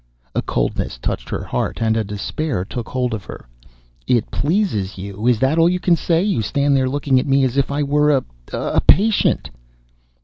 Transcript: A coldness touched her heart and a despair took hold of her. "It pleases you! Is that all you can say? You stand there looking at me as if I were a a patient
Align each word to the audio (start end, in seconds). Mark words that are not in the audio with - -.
A 0.33 0.41
coldness 0.41 0.97
touched 0.97 1.29
her 1.29 1.43
heart 1.43 1.79
and 1.79 1.95
a 1.95 2.03
despair 2.03 2.65
took 2.65 2.89
hold 2.89 3.13
of 3.13 3.25
her. 3.25 3.45
"It 4.07 4.31
pleases 4.31 4.97
you! 4.97 5.27
Is 5.27 5.37
that 5.41 5.59
all 5.59 5.69
you 5.69 5.79
can 5.79 5.95
say? 5.95 6.23
You 6.23 6.41
stand 6.41 6.75
there 6.75 6.89
looking 6.89 7.19
at 7.19 7.27
me 7.27 7.43
as 7.43 7.55
if 7.55 7.69
I 7.71 7.83
were 7.83 8.09
a 8.09 8.23
a 8.51 8.81
patient 8.87 9.51